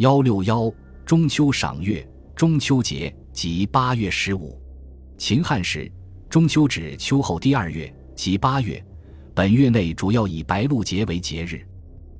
[0.00, 0.72] 幺六幺
[1.04, 4.58] 中秋赏月，中秋节即八月十五。
[5.18, 5.92] 秦汉时，
[6.30, 8.82] 中秋指秋后第二月，即八月。
[9.34, 11.60] 本月内主要以白露节为节日。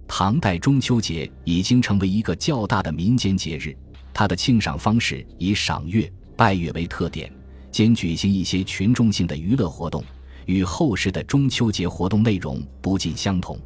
[0.06, 3.74] 唐代中秋节已经成为一个较大的民间节日，
[4.12, 7.32] 它的庆赏方式以赏月、拜月为特点，
[7.70, 10.04] 兼举行一些群众性的娱乐活动，
[10.44, 13.58] 与后世的中秋节活动内容不尽相同。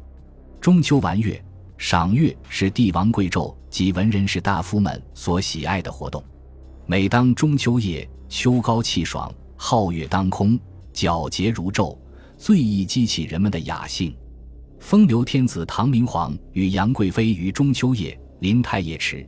[0.61, 1.43] 中秋玩月。
[1.77, 6.23] 赏月是帝王贵胄及文人士大夫们所喜爱的活动。
[6.85, 10.57] 每当中秋夜，秋高气爽，皓月当空，
[10.93, 11.97] 皎洁如昼，
[12.37, 14.15] 最易激起人们的雅兴。
[14.79, 19.27] 风流天子唐明皇与杨贵妃于中秋夜临太液池，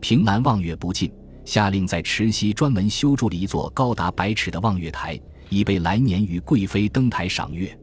[0.00, 1.10] 凭栏望月不尽，
[1.44, 7.76] 下令在池西专门修筑了一座高达百尺的望月台，以备来年与贵妃登台赏月。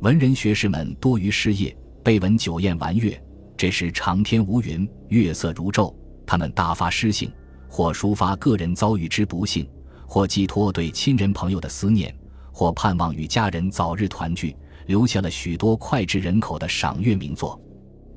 [0.00, 3.20] 文人学士们多于失业，被闻酒宴玩月。
[3.60, 7.30] 这时长天无云，月色如昼，他们大发诗兴，
[7.68, 9.68] 或抒发个人遭遇之不幸，
[10.06, 12.10] 或寄托对亲人朋友的思念，
[12.50, 17.60] 或盼望与家人早日团聚，留下了许多脍炙人口的赏月名作。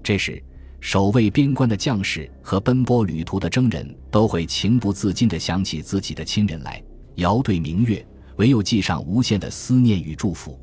[0.01, 0.41] 这时，
[0.79, 6.81] 守卫边关的将士和奔波旅途的征人都会情不自禁地想起自己的亲人来，
[7.15, 10.57] 遥对明月，唯有寄上无限的思念与祝福。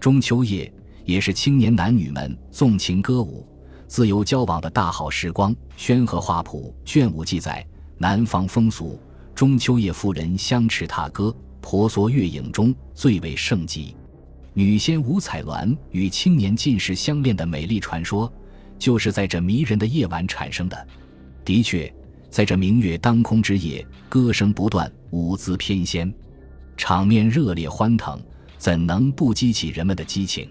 [0.00, 0.72] 中秋夜
[1.04, 3.46] 也是青年男女们纵情歌舞。
[3.86, 7.64] 自由交往的大好时光，《宣和画谱》卷五记载，
[7.98, 8.98] 南方风俗，
[9.34, 13.94] 中秋夜妇人相持踏歌，婆娑月影中，最为盛极。
[14.52, 18.32] 女仙五彩鸾与青年进士相恋的美丽传说，
[18.78, 20.86] 就是在这迷人的夜晚产生的。
[21.44, 21.92] 的确，
[22.30, 26.12] 在这明月当空之夜，歌声不断，舞姿翩跹，
[26.76, 28.20] 场面热烈欢腾，
[28.58, 30.48] 怎能不激起人们的激情？